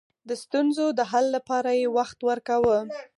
[0.29, 2.79] د ستونزو د حل لپاره يې وخت ورکاوه.